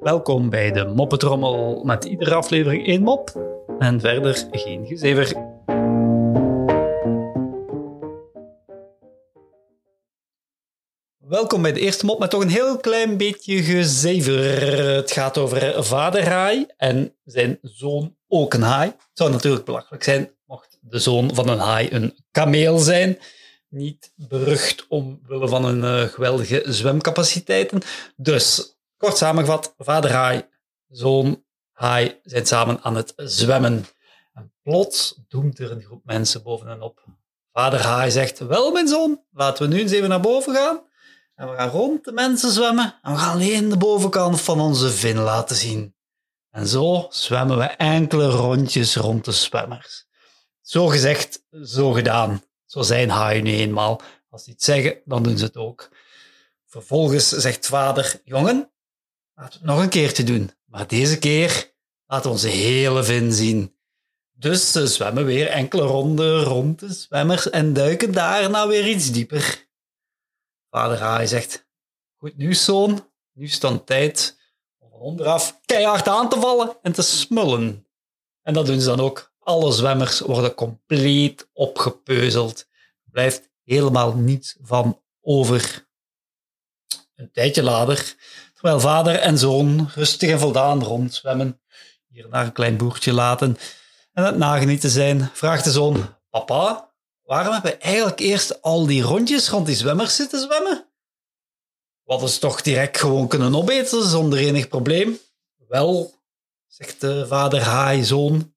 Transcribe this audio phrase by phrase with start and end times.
[0.00, 3.30] Welkom bij de Moppetrommel met iedere aflevering één mop
[3.78, 5.52] en verder geen gezever.
[11.18, 14.76] Welkom bij de eerste mop met toch een heel klein beetje gezever.
[14.94, 18.88] Het gaat over vader haai en zijn zoon ook een haai.
[18.88, 23.18] Het zou natuurlijk belachelijk zijn mocht de zoon van een haai een kameel zijn.
[23.74, 27.82] Niet berucht omwille van hun eh, geweldige zwemcapaciteiten.
[28.16, 30.48] Dus, kort samengevat, vader haai,
[30.88, 33.86] zoon haai zijn samen aan het zwemmen.
[34.32, 37.04] En plots doemt er een groep mensen boven hen op.
[37.52, 40.82] Vader haai zegt, wel mijn zoon, laten we nu eens even naar boven gaan.
[41.34, 44.90] En we gaan rond de mensen zwemmen en we gaan alleen de bovenkant van onze
[44.90, 45.94] vin laten zien.
[46.50, 50.06] En zo zwemmen we enkele rondjes rond de zwemmers.
[50.60, 52.42] Zo gezegd, zo gedaan.
[52.74, 54.00] Zo zijn haaien nu eenmaal.
[54.30, 55.90] Als ze iets zeggen, dan doen ze het ook.
[56.66, 58.72] Vervolgens zegt vader, jongen,
[59.34, 60.50] laten we het nog een keertje doen.
[60.64, 61.74] Maar deze keer
[62.06, 63.76] laten we onze hele vin zien.
[64.32, 69.68] Dus ze zwemmen weer enkele ronden rond de zwemmers en duiken daarna weer iets dieper.
[70.70, 71.66] Vader Haai zegt,
[72.16, 74.38] goed nieuws zoon, nu is het dan tijd
[74.78, 77.86] om onderaf keihard aan te vallen en te smullen.
[78.42, 79.33] En dat doen ze dan ook.
[79.44, 82.58] Alle zwemmers worden compleet opgepeuzeld.
[83.04, 85.88] Er blijft helemaal niets van over.
[87.14, 88.14] Een tijdje later,
[88.54, 91.60] terwijl vader en zoon rustig en voldaan rondzwemmen,
[92.08, 93.56] hier naar een klein boertje laten
[94.12, 99.02] en het nagenieten zijn, vraagt de zoon: Papa, waarom hebben we eigenlijk eerst al die
[99.02, 100.88] rondjes rond die zwemmers zitten zwemmen?
[102.02, 105.18] Wat is toch direct gewoon kunnen opeten zonder enig probleem?
[105.68, 106.14] Wel,
[106.66, 108.53] zegt de vader haai zoon,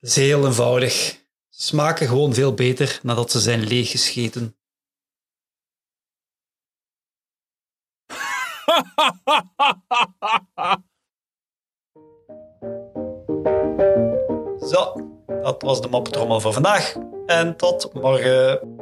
[0.00, 0.92] is heel eenvoudig.
[1.48, 4.56] Ze smaken gewoon veel beter nadat ze zijn leeggescheten.
[14.70, 14.92] Zo,
[15.26, 16.96] dat was de moppetrommel voor vandaag.
[17.26, 18.76] En tot morgen.